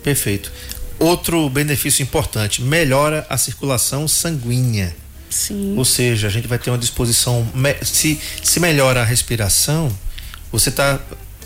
[0.03, 0.51] Perfeito.
[0.99, 4.95] Outro benefício importante, melhora a circulação sanguínea.
[5.29, 5.75] Sim.
[5.77, 7.47] Ou seja, a gente vai ter uma disposição.
[7.81, 9.91] Se, se melhora a respiração,
[10.51, 10.99] você está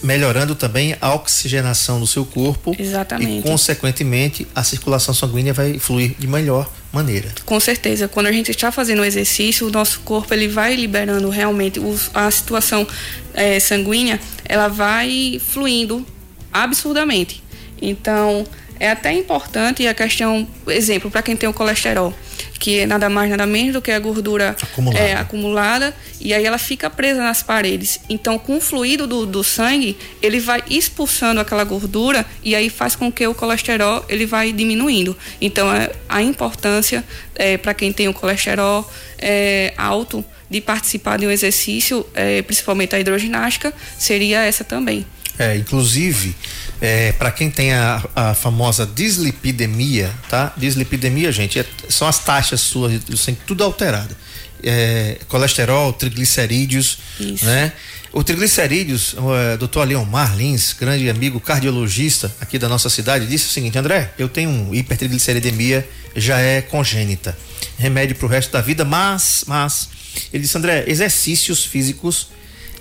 [0.05, 2.75] melhorando também a oxigenação do seu corpo.
[2.77, 3.39] Exatamente.
[3.39, 7.29] E, consequentemente, a circulação sanguínea vai fluir de melhor maneira.
[7.45, 8.07] Com certeza.
[8.07, 12.09] Quando a gente está fazendo o exercício, o nosso corpo ele vai liberando realmente os,
[12.13, 12.87] a situação
[13.33, 16.05] é, sanguínea, ela vai fluindo
[16.53, 17.43] absurdamente.
[17.81, 18.45] Então,
[18.79, 22.13] é até importante a questão, exemplo, para quem tem o colesterol
[22.59, 25.03] que é nada mais nada menos do que a gordura acumulada.
[25.03, 27.99] É, acumulada e aí ela fica presa nas paredes.
[28.09, 32.95] Então, com o fluido do, do sangue, ele vai expulsando aquela gordura e aí faz
[32.95, 35.15] com que o colesterol ele vai diminuindo.
[35.39, 37.03] Então, é, a importância
[37.35, 42.95] é, para quem tem o colesterol é, alto de participar de um exercício, é, principalmente
[42.95, 45.05] a hidroginástica, seria essa também.
[45.37, 46.35] É, inclusive,
[46.81, 50.53] é, para quem tem a, a, famosa dislipidemia, tá?
[50.55, 54.15] Dislipidemia, gente, é, são as taxas suas do sangue tudo alterado.
[54.63, 57.45] É, colesterol, triglicerídeos, Isso.
[57.45, 57.73] né?
[58.13, 63.47] O triglicerídeos, o é, doutor Leon Marlins, grande amigo cardiologista aqui da nossa cidade, disse
[63.47, 67.37] o seguinte: André, eu tenho um hipertrigliceridemia, já é congênita,
[67.77, 69.89] remédio para o resto da vida, mas, mas,
[70.31, 72.29] ele disse: André, exercícios físicos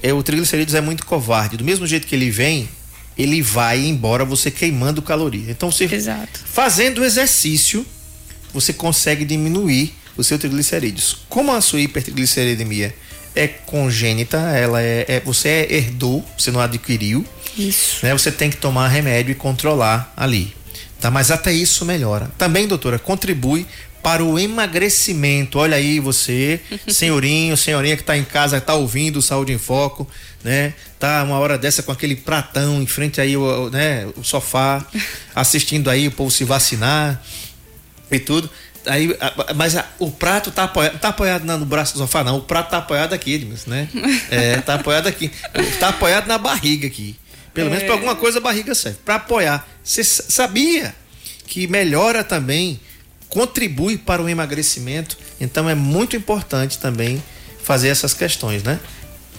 [0.05, 1.57] é, o triglicerídeos é muito covarde.
[1.57, 2.69] Do mesmo jeito que ele vem,
[3.17, 5.51] ele vai embora você queimando caloria.
[5.51, 6.41] Então, você Exato.
[6.45, 7.87] fazendo exercício,
[8.53, 11.25] você consegue diminuir o seu triglicerídeos.
[11.27, 12.95] Como a sua hipertrigliceridemia
[13.35, 17.25] é congênita, ela é, é você é herdou, você não adquiriu.
[17.57, 18.05] Isso.
[18.05, 18.13] Né?
[18.13, 20.55] Você tem que tomar remédio e controlar ali.
[21.01, 21.11] Tá?
[21.11, 22.31] Mas até isso melhora.
[22.37, 23.67] Também, doutora, contribui
[24.05, 25.59] para o emagrecimento.
[25.59, 30.07] Olha aí você, senhorinho, senhorinha que está em casa, está ouvindo Saúde em Foco,
[30.45, 30.75] né?
[31.01, 33.35] Tá uma hora dessa com aquele pratão em frente aí
[33.73, 34.87] né, o sofá,
[35.35, 37.21] assistindo aí o povo se vacinar
[38.11, 38.51] e tudo.
[38.87, 39.17] Aí,
[39.57, 42.37] mas o prato tá apoiado, tá apoiado no braço do sofá, não.
[42.37, 43.89] O prato tá apoiado aqui, Edmilson, né?
[44.31, 45.31] É, tá apoiado aqui.
[45.81, 47.17] Tá apoiado na barriga aqui.
[47.55, 47.71] Pelo é.
[47.71, 48.99] menos para alguma coisa a barriga serve.
[49.03, 49.67] Para apoiar.
[49.83, 50.95] Você sabia
[51.47, 52.79] que melhora também
[53.35, 55.19] contribui para o emagrecimento.
[55.41, 57.23] Então é muito importante também
[57.63, 58.79] fazer essas questões, né?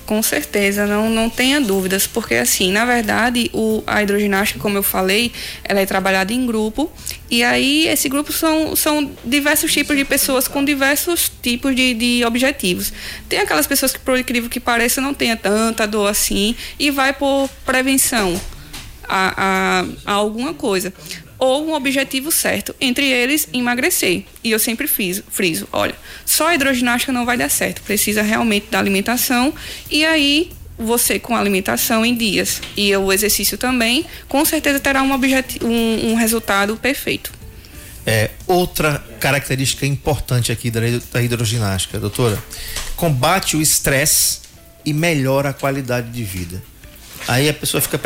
[0.06, 4.84] Com certeza, não, não tenha dúvidas, porque assim, na verdade, o, a hidroginástica, como eu
[4.84, 5.32] falei,
[5.64, 6.92] ela é trabalhada em grupo,
[7.32, 12.24] e aí esse grupo são, são diversos tipos de pessoas com diversos tipos de, de
[12.24, 12.94] objetivos.
[13.28, 17.12] Tem aquelas pessoas que, por incrível que pareça, não tenha tanta dor assim, e vai
[17.12, 18.40] por prevenção
[19.10, 20.94] a, a, a alguma coisa
[21.46, 24.24] ou um objetivo certo, entre eles emagrecer.
[24.44, 28.68] E eu sempre fiz, friso, olha, só a hidroginástica não vai dar certo, precisa realmente
[28.70, 29.54] da alimentação
[29.90, 35.14] e aí você com alimentação em dias e o exercício também, com certeza terá um,
[35.14, 37.32] um, um resultado perfeito.
[38.06, 40.82] É, outra característica importante aqui da,
[41.12, 42.38] da hidroginástica, doutora,
[42.96, 44.42] combate o estresse
[44.86, 46.62] e melhora a qualidade de vida.
[47.28, 48.00] Aí a pessoa fica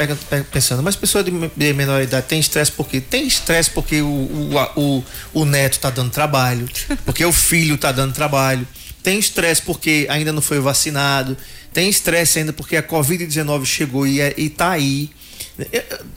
[0.52, 1.32] pensando, mas pessoa de
[1.74, 3.02] menor idade tem estresse por quê?
[3.02, 5.04] Tem estresse porque o, o, o,
[5.34, 6.70] o neto está dando trabalho,
[7.06, 8.68] porque o filho está dando trabalho.
[9.04, 11.38] Tem estresse porque ainda não foi vacinado.
[11.74, 15.10] Tem estresse ainda porque a Covid-19 chegou e, é, está aí.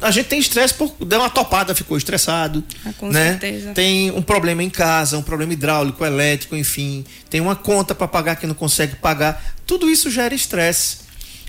[0.00, 2.62] A gente tem estresse por deu uma topada, ficou estressado.
[2.84, 3.30] Ah, com né?
[3.30, 3.72] certeza.
[3.72, 7.04] Tem um problema em casa, um problema hidráulico, elétrico, enfim.
[7.28, 9.42] Tem uma conta para pagar que não consegue pagar.
[9.66, 11.01] Tudo isso gera estresse.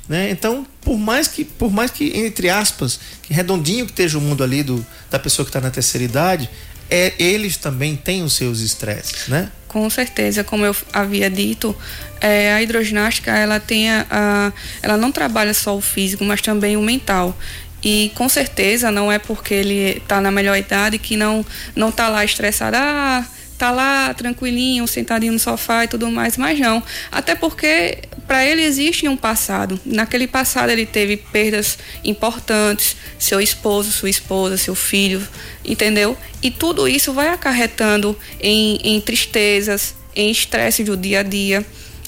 [0.08, 0.30] Né?
[0.32, 4.44] Então, por mais que, por mais que, entre aspas, que redondinho que esteja o mundo
[4.44, 6.50] ali do, da pessoa que está na terceira idade,
[6.90, 9.50] é, eles também têm os seus estresses, né?
[9.68, 11.76] Com certeza, como eu havia dito,
[12.22, 16.78] é, a hidroginástica ela tem a, a, ela não trabalha só o físico, mas também
[16.78, 17.36] o mental.
[17.84, 22.08] E com certeza não é porque ele está na melhor idade que não não está
[22.08, 22.78] lá estressado.
[22.78, 23.26] Ah,
[23.58, 26.84] tá lá tranquilinho, sentadinho no sofá e tudo mais, mas não.
[27.12, 29.80] Até porque para ele existe um passado.
[29.86, 35.26] Naquele passado ele teve perdas importantes, seu esposo, sua esposa, seu filho,
[35.64, 36.18] entendeu?
[36.42, 41.66] E tudo isso vai acarretando em, em tristezas, em estresse do dia a dia.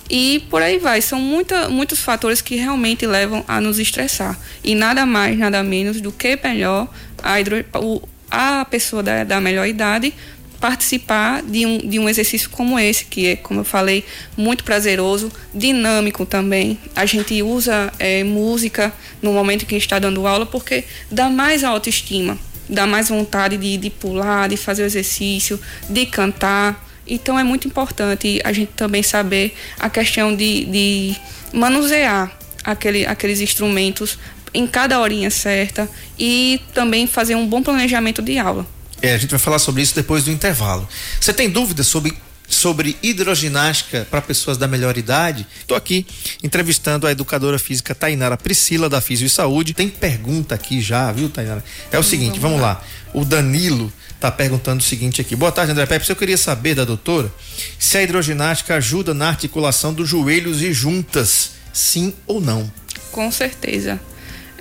[0.09, 1.01] E por aí vai.
[1.01, 4.39] São muita, muitos fatores que realmente levam a nos estressar.
[4.63, 6.87] E nada mais, nada menos do que melhor
[7.23, 7.65] a, hidro,
[8.29, 10.13] a pessoa da, da melhor idade
[10.65, 14.03] participar de um, de um exercício como esse, que é, como eu falei,
[14.35, 16.79] muito prazeroso, dinâmico também.
[16.95, 22.35] A gente usa é, música no momento que está dando aula porque dá mais autoestima,
[22.67, 26.83] dá mais vontade de, de pular, de fazer o exercício, de cantar.
[27.05, 31.15] Então é muito importante a gente também saber a questão de, de
[31.53, 34.17] manusear aquele, aqueles instrumentos
[34.51, 38.65] em cada horinha certa e também fazer um bom planejamento de aula.
[39.01, 40.87] É, a gente vai falar sobre isso depois do intervalo.
[41.19, 42.13] Você tem dúvidas sobre
[42.47, 45.47] sobre hidroginástica para pessoas da melhor idade.
[45.59, 46.05] Estou aqui
[46.43, 49.73] entrevistando a educadora física Tainara Priscila da Físio e Saúde.
[49.73, 51.63] Tem pergunta aqui já, viu, Tainara?
[51.91, 52.83] É o seguinte, vamos lá.
[53.13, 55.35] O Danilo está perguntando o seguinte aqui.
[55.35, 56.09] Boa tarde, André Pepe.
[56.09, 57.31] Eu queria saber da doutora
[57.79, 62.71] se a hidroginástica ajuda na articulação dos joelhos e juntas, sim ou não?
[63.11, 63.99] Com certeza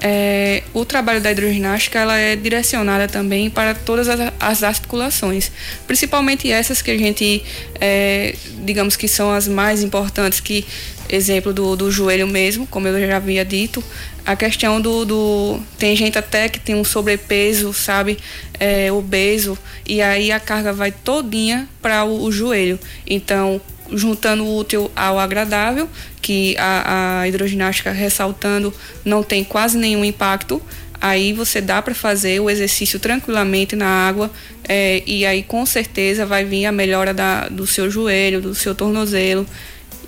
[0.06, 5.50] é, o trabalho da hidroginástica ela é direcionada também para todas as, as articulações,
[5.86, 7.42] principalmente essas que a gente,
[7.80, 8.34] é,
[8.66, 10.66] digamos que são as mais importantes, que
[11.08, 13.82] exemplo do, do joelho mesmo, como eu já havia dito,
[14.26, 18.18] a questão do, do, tem gente até que tem um sobrepeso, sabe,
[18.60, 22.78] é, obeso e aí a carga vai todinha para o, o joelho.
[23.06, 23.58] Então
[23.92, 25.88] juntando o útil ao agradável,
[26.22, 28.72] que a, a hidroginástica ressaltando
[29.04, 30.62] não tem quase nenhum impacto,
[31.00, 34.30] aí você dá para fazer o exercício tranquilamente na água
[34.66, 38.74] é, e aí com certeza vai vir a melhora da, do seu joelho, do seu
[38.74, 39.46] tornozelo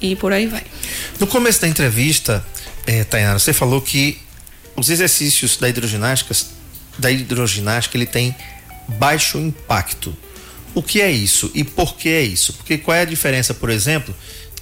[0.00, 0.62] e por aí vai.
[1.20, 2.44] No começo da entrevista,
[2.86, 4.18] é, Tainara, você falou que
[4.74, 6.34] os exercícios da hidroginástica,
[6.98, 8.34] da hidroginástica ele tem
[8.88, 10.16] baixo impacto.
[10.76, 12.52] O que é isso e por que é isso?
[12.52, 14.14] Porque qual é a diferença, por exemplo,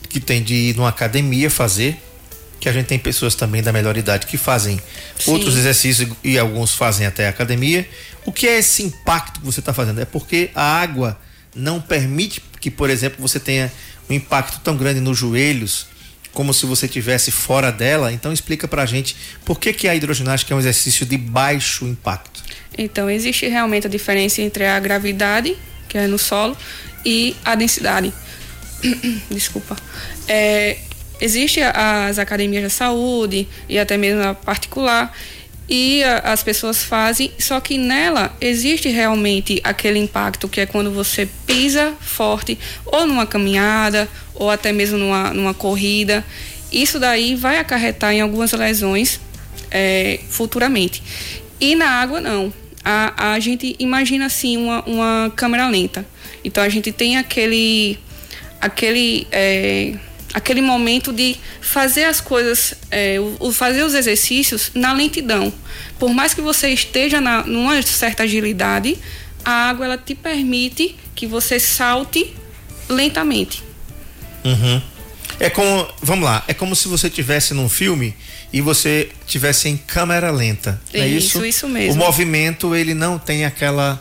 [0.09, 2.01] que tem de ir numa academia fazer,
[2.61, 4.81] que a gente tem pessoas também da melhor idade que fazem
[5.19, 5.33] Sim.
[5.33, 7.85] outros exercícios e alguns fazem até academia.
[8.25, 10.01] O que é esse impacto que você está fazendo?
[10.01, 11.19] É porque a água
[11.53, 13.73] não permite que, por exemplo, você tenha
[14.09, 15.89] um impacto tão grande nos joelhos
[16.33, 18.13] como se você tivesse fora dela.
[18.13, 22.41] Então explica pra gente por que, que a hidroginástica é um exercício de baixo impacto.
[22.79, 25.57] Então existe realmente a diferença entre a gravidade
[25.95, 26.57] que é no solo,
[27.07, 28.13] e a densidade.
[29.31, 29.77] Desculpa.
[30.27, 30.77] É,
[31.21, 35.17] existe as academias de saúde e até mesmo a particular
[35.69, 40.91] e a, as pessoas fazem, só que nela existe realmente aquele impacto que é quando
[40.91, 46.25] você pisa forte ou numa caminhada ou até mesmo numa, numa corrida.
[46.73, 49.21] Isso daí vai acarretar em algumas lesões
[49.71, 51.01] é, futuramente.
[51.61, 52.53] E na água não
[52.85, 56.07] a, a gente imagina assim uma, uma câmera lenta.
[56.45, 57.99] Então a gente tem aquele
[58.61, 59.95] aquele é,
[60.35, 65.53] aquele momento de fazer as coisas, é, o, fazer os exercícios na lentidão.
[65.99, 68.99] Por mais que você esteja na, numa certa agilidade,
[69.45, 72.35] a água ela te permite que você salte
[72.89, 73.63] lentamente.
[74.45, 74.83] Uhum.
[75.39, 78.15] É como, vamos lá, é como se você tivesse num filme
[78.55, 80.81] e você tivesse em câmera lenta.
[80.87, 82.01] Isso, é isso, isso mesmo.
[82.01, 84.01] O movimento ele não tem aquela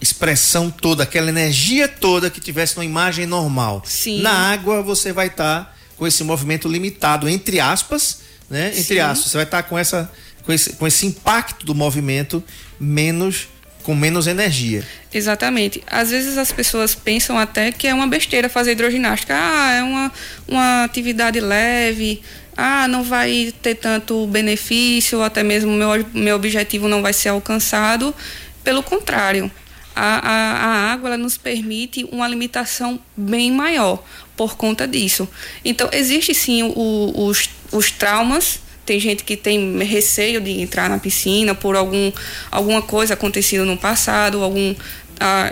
[0.00, 3.82] expressão toda, aquela energia toda que tivesse numa imagem normal.
[3.84, 4.22] Sim.
[4.22, 8.68] Na água você vai estar tá com esse movimento limitado, entre aspas, né?
[8.68, 9.00] Entre Sim.
[9.00, 10.10] aspas, você vai estar tá com essa
[10.44, 12.42] com esse, com esse impacto do movimento
[12.80, 13.48] menos
[13.82, 14.84] com menos energia.
[15.12, 15.82] Exatamente.
[15.86, 19.34] Às vezes as pessoas pensam até que é uma besteira fazer hidroginástica.
[19.36, 20.12] Ah, é uma,
[20.46, 22.22] uma atividade leve.
[22.56, 27.30] Ah, não vai ter tanto benefício, ou até mesmo meu, meu objetivo não vai ser
[27.30, 28.14] alcançado.
[28.62, 29.50] Pelo contrário,
[29.94, 34.02] a, a, a água nos permite uma limitação bem maior
[34.36, 35.28] por conta disso.
[35.64, 40.98] Então, existe sim o, os, os traumas tem gente que tem receio de entrar na
[40.98, 42.10] piscina por algum,
[42.50, 44.74] alguma coisa acontecida no passado, algum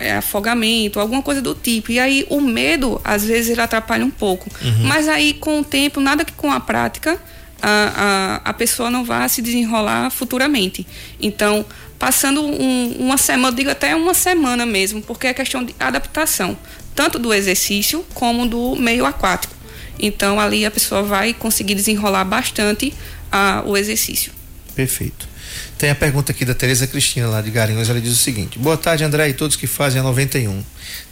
[0.01, 1.93] é, afogamento, alguma coisa do tipo.
[1.93, 4.51] E aí o medo, às vezes, ele atrapalha um pouco.
[4.61, 4.89] Uhum.
[4.89, 7.17] Mas aí, com o tempo, nada que com a prática,
[7.63, 10.85] a, a, a pessoa não vá se desenrolar futuramente.
[11.21, 11.65] Então,
[11.97, 16.59] passando um, uma semana, digo até uma semana mesmo, porque é questão de adaptação,
[16.93, 19.55] tanto do exercício como do meio aquático.
[19.99, 22.93] Então, ali a pessoa vai conseguir desenrolar bastante
[23.31, 24.33] a, o exercício.
[24.75, 25.29] Perfeito.
[25.77, 27.89] Tem a pergunta aqui da Tereza Cristina, lá de Garinhos.
[27.89, 30.63] Ela diz o seguinte: Boa tarde, André, e todos que fazem a 91.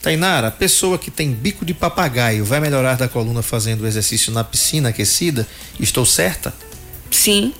[0.02, 4.44] Tainara, pessoa que tem bico de papagaio vai melhorar da coluna fazendo o exercício na
[4.44, 5.46] piscina aquecida?
[5.80, 6.54] Estou certa?
[7.10, 7.52] Sim.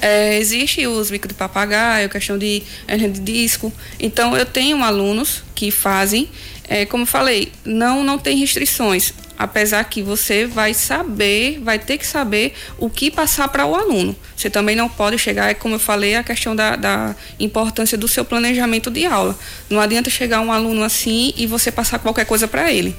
[0.00, 3.72] É, existe os bicos de papagaio, questão de hernia de disco.
[3.98, 6.28] Então, eu tenho alunos que fazem,
[6.68, 12.06] é, como falei, não, não tem restrições apesar que você vai saber, vai ter que
[12.06, 14.14] saber o que passar para o aluno.
[14.36, 18.06] Você também não pode chegar, é como eu falei, a questão da, da, importância do
[18.06, 19.34] seu planejamento de aula.
[19.70, 22.94] Não adianta chegar um aluno assim e você passar qualquer coisa para ele.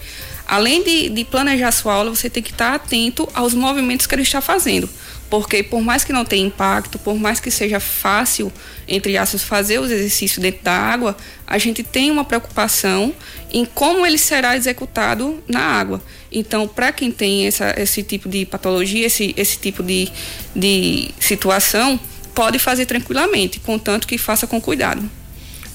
[0.48, 4.24] Além de, de planejar sua aula, você tem que estar atento aos movimentos que ele
[4.24, 4.90] está fazendo
[5.32, 8.52] porque por mais que não tenha impacto, por mais que seja fácil,
[8.86, 11.16] entre aspas, fazer os exercícios dentro da água,
[11.48, 13.16] a gente tem uma preocupação
[13.50, 16.04] em como ele será executado na água.
[16.32, 20.10] Então, para quem tem essa, esse tipo de patologia, esse, esse tipo de,
[20.56, 22.00] de situação,
[22.34, 25.10] pode fazer tranquilamente, contanto que faça com cuidado.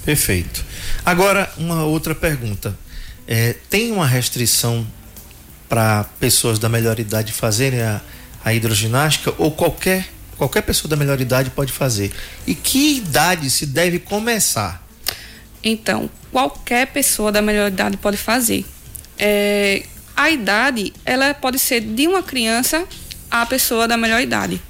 [0.04, 0.64] Perfeito.
[1.04, 2.76] Agora, uma outra pergunta.
[3.28, 4.86] É, tem uma restrição
[5.68, 8.00] para pessoas da melhor idade fazerem a
[8.46, 10.06] a hidroginástica ou qualquer
[10.38, 12.12] qualquer pessoa da melhor idade pode fazer.
[12.46, 14.86] E que idade se deve começar?
[15.64, 18.64] Então, qualquer pessoa da melhor idade pode fazer.
[19.18, 19.82] É,
[20.16, 22.87] a idade, ela pode ser de uma criança
[23.31, 24.61] à pessoa da melhor idade.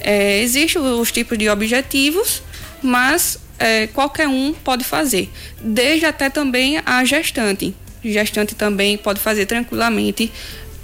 [0.00, 2.42] É, Existem os tipos de objetivos,
[2.82, 7.74] mas é, qualquer um pode fazer, desde até também a gestante.
[8.04, 10.30] Gestante também pode fazer tranquilamente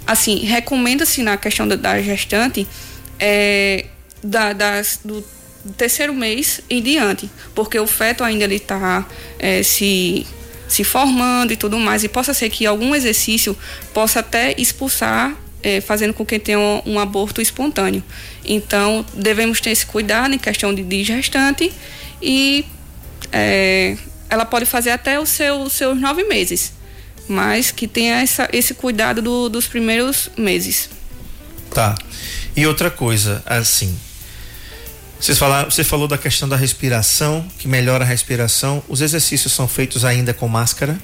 [0.09, 2.65] assim, recomenda-se na questão da, da gestante
[3.19, 3.85] é,
[4.23, 5.23] da, das, do
[5.77, 9.05] terceiro mês em diante, porque o feto ainda está
[9.37, 10.25] é, se
[10.69, 13.57] se formando e tudo mais, e possa ser que algum exercício
[13.93, 18.01] possa até expulsar, é, fazendo com que tenha um, um, aborto espontâneo.
[18.45, 21.73] Então, devemos ter esse cuidado em questão de, de gestante
[22.21, 22.63] e
[23.33, 23.97] é,
[24.29, 26.79] ela pode fazer até os seus, seus nove meses
[27.29, 30.89] mas que tenha essa, esse cuidado do, dos primeiros meses.
[31.69, 31.95] Tá.
[32.55, 33.95] E outra coisa, assim,
[35.19, 38.81] vocês falaram, você falou da questão da respiração, que melhora a respiração.
[38.87, 40.97] Os exercícios são feitos ainda com máscara?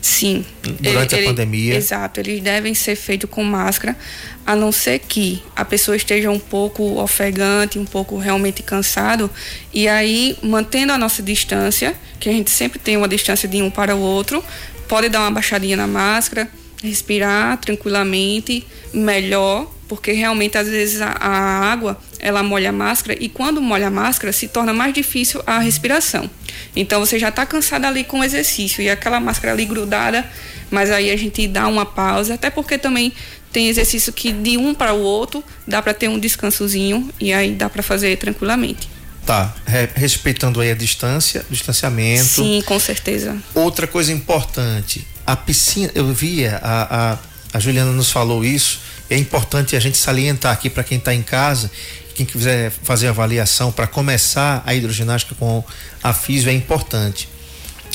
[0.00, 0.44] Sim.
[0.80, 1.76] Durante ele, a pandemia.
[1.76, 3.96] exato, eles devem ser feitos com máscara,
[4.44, 9.30] a não ser que a pessoa esteja um pouco ofegante, um pouco realmente cansado,
[9.72, 13.70] e aí mantendo a nossa distância, que a gente sempre tem uma distância de um
[13.70, 14.42] para o outro,
[14.88, 16.48] pode dar uma baixadinha na máscara,
[16.82, 23.28] respirar tranquilamente, melhor, porque realmente às vezes a, a, água ela molha a máscara e
[23.28, 26.30] quando molha a máscara se torna mais difícil a respiração.
[26.74, 30.24] Então você já está cansado ali com o exercício e aquela máscara ali grudada,
[30.70, 33.12] mas aí a gente dá uma pausa, até porque também
[33.52, 37.52] tem exercício que de um para o outro dá para ter um descansozinho e aí
[37.52, 38.88] dá para fazer tranquilamente.
[39.26, 39.54] Tá,
[39.94, 42.24] respeitando aí a distância, distanciamento.
[42.24, 43.36] Sim, com certeza.
[43.54, 47.18] Outra coisa importante, a piscina, eu via, a, a,
[47.52, 48.80] a Juliana nos falou isso,
[49.12, 51.70] é importante a gente salientar aqui para quem está em casa,
[52.14, 55.64] quem quiser fazer avaliação para começar a hidroginástica com
[56.02, 57.28] a físio é importante.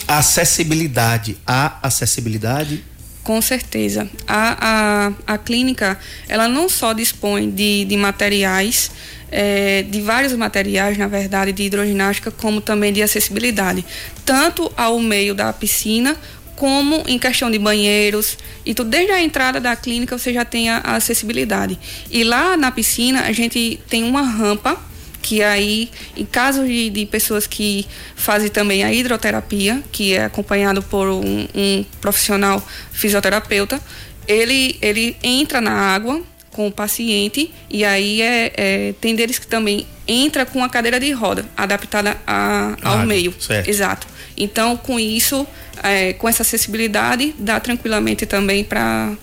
[0.07, 2.83] A acessibilidade, a acessibilidade
[3.23, 4.09] com certeza.
[4.25, 5.99] A, a, a clínica,
[6.29, 8.89] ela não só dispõe de, de materiais
[9.29, 13.85] é, de vários materiais, na verdade, de hidroginástica, como também de acessibilidade,
[14.25, 16.15] tanto ao meio da piscina
[16.57, 18.89] como em questão de banheiros e tudo.
[18.89, 21.79] Desde a entrada da clínica você já tem a, a acessibilidade.
[22.11, 24.77] E lá na piscina a gente tem uma rampa
[25.21, 30.81] que aí, em caso de, de, pessoas que fazem também a hidroterapia, que é acompanhado
[30.81, 33.81] por um, um profissional fisioterapeuta,
[34.27, 36.21] ele, ele entra na água
[36.57, 40.99] com o paciente e aí é, é, tem deles que também entra com a cadeira
[40.99, 43.69] de roda adaptada a, ao ah, meio certo.
[43.69, 45.45] exato então com isso
[45.83, 49.13] é, com essa acessibilidade dá tranquilamente também para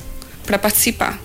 [0.47, 1.19] para participar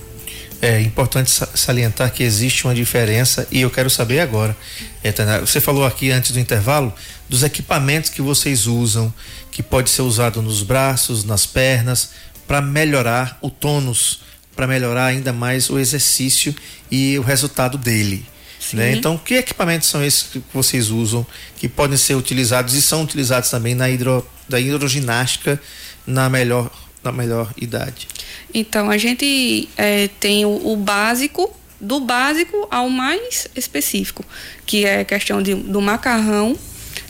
[0.60, 4.54] é importante salientar que existe uma diferença e eu quero saber agora.
[5.02, 6.93] É, você falou aqui antes do intervalo
[7.30, 9.13] dos equipamentos que vocês usam,
[9.52, 12.10] que pode ser usado nos braços, nas pernas,
[12.45, 14.19] para melhorar o tônus
[14.60, 16.54] para melhorar ainda mais o exercício
[16.91, 18.26] e o resultado dele.
[18.74, 18.91] Né?
[18.91, 23.50] Então, que equipamentos são esses que vocês usam que podem ser utilizados e são utilizados
[23.50, 25.62] também na hidro, da hidroginástica
[26.06, 26.69] na melhor,
[27.02, 28.10] na melhor idade?
[28.54, 34.26] Então, a gente é, tem o, o, básico, do básico ao mais específico,
[34.65, 36.60] que é a questão de, do macarrão,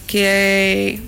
[0.05, 0.99] que é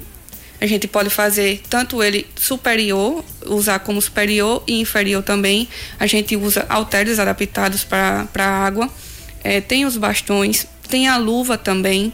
[0.62, 5.68] a gente pode fazer tanto ele superior, usar como superior e inferior também.
[6.00, 8.88] A gente usa halteres adaptados para a água.
[9.44, 12.14] É, tem os bastões, tem a luva também.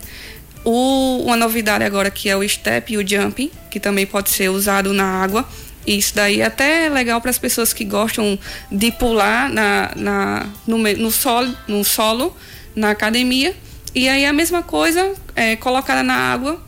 [0.64, 4.48] O, uma novidade agora que é o step e o jump, que também pode ser
[4.48, 5.46] usado na água.
[5.86, 8.40] Isso daí é até legal para as pessoas que gostam
[8.72, 12.36] de pular na, na, no, no, solo, no solo,
[12.74, 13.54] na academia.
[13.94, 16.66] E aí a mesma coisa é colocada na água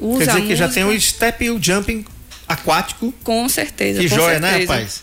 [0.00, 2.04] usa Quer dizer que já tem o step e o jumping
[2.48, 3.12] aquático.
[3.22, 4.00] Com certeza.
[4.00, 4.72] Que com joia, né, certeza.
[4.72, 5.02] né, rapaz?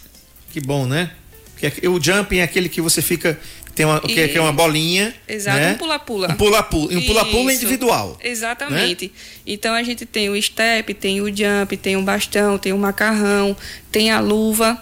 [0.51, 1.11] Que bom, né?
[1.57, 3.39] Que é- o jumping é aquele que você fica
[3.75, 5.71] tem uma que, é- uma bolinha, Exato, né?
[5.71, 6.31] um pula-pula.
[6.31, 8.17] Um pula-pula, um pula-pula individual.
[8.23, 9.11] Exatamente.
[9.45, 13.57] Então a gente tem o step, tem o jump, tem o bastão, tem o macarrão,
[13.91, 14.81] tem a luva,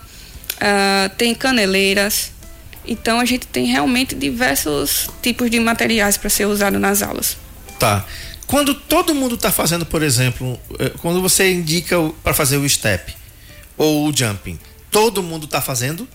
[0.59, 2.31] ah, tem caneleiras.
[2.85, 7.37] Então a gente tem realmente diversos tipos de materiais para ser usado nas aulas.
[7.79, 8.05] Tá.
[8.51, 13.15] Quando todo mundo está fazendo, por exemplo, eh, quando você indica para fazer o step
[13.77, 14.59] ou o jumping,
[14.91, 16.05] todo mundo está fazendo?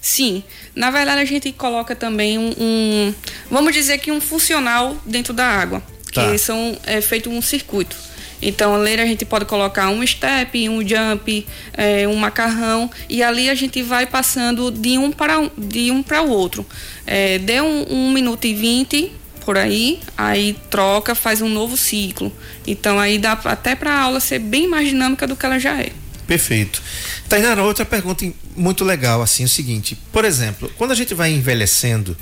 [0.00, 0.42] Sim,
[0.74, 3.14] na verdade a gente coloca também um, um-
[3.50, 5.82] vamos dizer que um funcional dentro da água,
[6.14, 6.30] Tá.
[6.30, 7.96] que são é feito um circuito.
[8.40, 13.50] Então ali a gente pode colocar um step, um jump, é, um macarrão e ali
[13.50, 16.64] a gente vai passando de um para um, de um para o outro.
[17.06, 19.12] É, deu um, um minuto e vinte
[19.50, 22.32] por aí, aí troca, faz um novo ciclo.
[22.64, 25.76] Então aí dá até para a aula ser bem mais dinâmica do que ela já
[25.76, 25.90] é.
[26.24, 26.80] Perfeito.
[27.28, 28.24] Tainara, outra pergunta
[28.54, 32.16] muito legal, assim, o seguinte, por exemplo, quando a gente vai envelhecendo,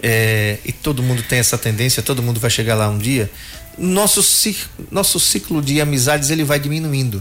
[0.00, 3.28] é, e todo mundo tem essa tendência, todo mundo vai chegar lá um dia,
[3.76, 4.24] nosso,
[4.92, 7.20] nosso ciclo de amizades ele vai diminuindo,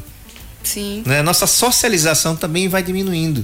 [0.62, 1.24] Sim, né?
[1.24, 3.44] Nossa socialização também vai diminuindo,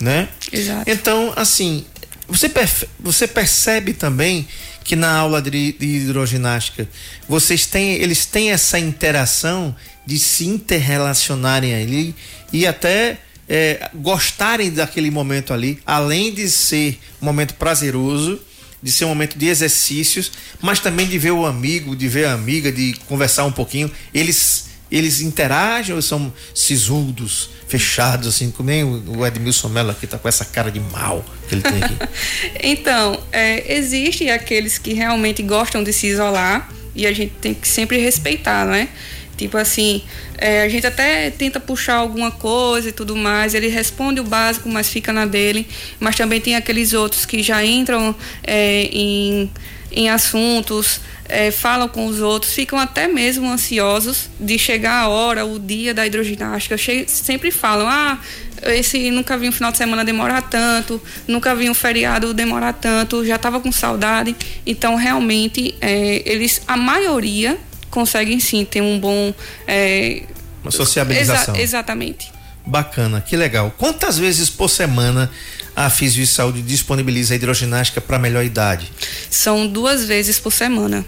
[0.00, 0.28] né?
[0.52, 0.90] exato.
[0.90, 1.84] Então, assim,
[2.26, 2.50] você,
[2.98, 4.48] você percebe também
[4.84, 6.86] que na aula de, hidroginástica
[7.28, 9.74] vocês têm, eles têm essa interação
[10.06, 12.14] de se interrelacionarem ali
[12.52, 13.18] e até
[13.48, 18.40] é, gostarem daquele momento ali, além de ser um momento prazeroso,
[18.82, 20.30] de ser um momento de exercícios,
[20.60, 23.90] mas também de ver o amigo, de ver a amiga, de conversar um pouquinho.
[24.12, 30.18] Eles eles interagem ou são sisudos, fechados, assim, como nem o Edmilson Mello aqui tá
[30.18, 31.96] com essa cara de mal que ele tem aqui.
[32.62, 37.66] Então, é, existe aqueles que realmente gostam de se isolar e a gente tem que
[37.66, 38.88] sempre respeitar, né?
[39.36, 40.02] Tipo assim,
[40.38, 44.68] é, a gente até tenta puxar alguma coisa e tudo mais, ele responde o básico,
[44.68, 45.66] mas fica na dele.
[45.98, 48.14] Mas também tem aqueles outros que já entram
[48.44, 49.50] é, em,
[49.94, 55.44] em assuntos, é, falam com os outros, ficam até mesmo ansiosos de chegar a hora,
[55.46, 56.76] o dia da hidroginástica.
[56.76, 58.18] Che sempre falam, ah,
[58.64, 63.24] esse nunca vi um final de semana demorar tanto, nunca vi um feriado demorar tanto,
[63.24, 64.34] já estava com saudade.
[64.66, 67.56] Então, realmente, é, eles, a maioria
[67.90, 69.32] conseguem sim ter um bom.
[69.66, 70.22] É,
[70.62, 71.54] Uma sociabilização.
[71.54, 72.32] exa- exatamente.
[72.66, 73.74] Bacana, que legal.
[73.76, 75.30] Quantas vezes por semana
[75.76, 78.90] a Fisio Saúde disponibiliza a hidroginástica para melhor idade?
[79.30, 81.04] São duas vezes por semana.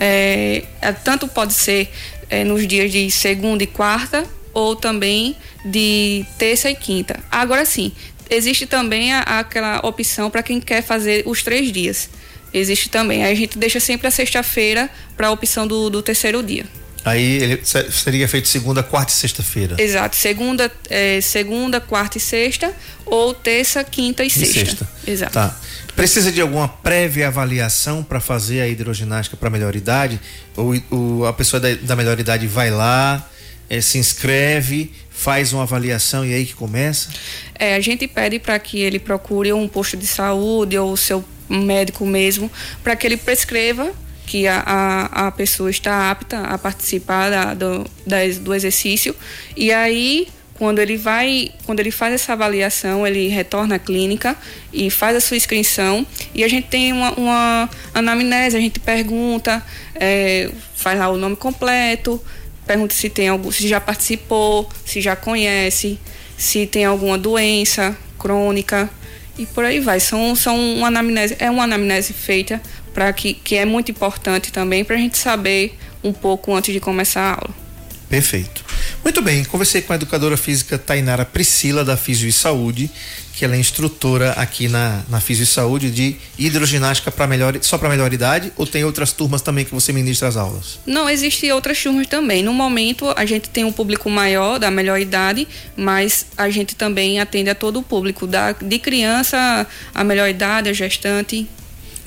[0.00, 1.90] É, é, tanto pode ser
[2.28, 7.18] é, nos dias de segunda e quarta, ou também de terça e quinta.
[7.30, 7.92] Agora sim,
[8.30, 12.08] existe também a- aquela opção para quem quer fazer os três dias.
[12.52, 13.24] Existe também.
[13.24, 16.64] A gente deixa sempre a sexta-feira para a opção do, do terceiro dia.
[17.04, 19.76] Aí ele se- seria feito segunda, quarta e sexta-feira.
[19.78, 20.16] Exato.
[20.16, 22.72] Segunda, é, segunda, quarta e sexta,
[23.04, 24.88] ou terça, quinta e, E sexta.
[25.06, 25.32] Exato.
[25.32, 25.54] Tá.
[25.94, 30.18] Precisa de alguma prévia avaliação para fazer a hidroginástica para melhor idade?
[30.56, 33.28] Ou, ou a pessoa da, da melhor idade vai lá,
[33.70, 37.10] eh, se inscreve, faz uma avaliação e aí que começa?
[37.54, 41.24] É, a gente pede para que ele procure um posto de saúde ou o seu
[41.48, 42.50] médico mesmo,
[42.82, 43.92] para que ele prescreva
[44.26, 49.14] que a, a, a pessoa está apta a participar da, do, da- do exercício.
[49.56, 54.36] E aí, quando ele vai, quando ele faz essa avaliação, ele retorna à clínica
[54.72, 56.06] e faz a sua inscrição.
[56.34, 59.62] E a gente tem uma, uma anamnese, a gente pergunta,
[59.94, 62.22] é, faz lá o nome completo,
[62.66, 65.98] pergunta se tem algum, se já participou, se já conhece,
[66.38, 68.88] se tem alguma doença crônica
[69.36, 70.00] e por aí vai.
[70.00, 72.62] São, são uma anamnese, é uma anamnese feita
[72.94, 76.80] para que, que é muito importante também para a gente saber um pouco antes de
[76.80, 77.64] começar a aula.
[78.08, 78.64] Perfeito.
[79.02, 82.88] Muito bem, conversei com a educadora física Tainara Priscila da Fisio e Saúde,
[83.32, 87.76] que ela é instrutora aqui na, na Fisio e Saúde de hidroginástica para melhor, só
[87.76, 90.78] para melhor idade ou tem outras turmas também que você ministra as aulas?
[90.86, 92.42] Não, existem outras turmas também.
[92.42, 97.18] No momento, a gente tem um público maior, da melhor idade, mas a gente também
[97.18, 101.48] atende a todo o público, da, de criança a melhor idade, a gestante.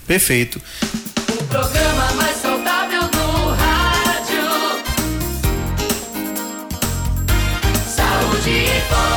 [0.08, 0.62] Perfeito.
[1.30, 4.48] O programa mais saudável do rádio.
[7.86, 9.17] Saúde e Foco.